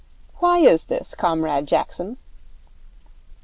Why 0.39 0.57
is 0.57 0.85
this, 0.85 1.13
Comrade 1.13 1.67
Jackson?' 1.67 2.17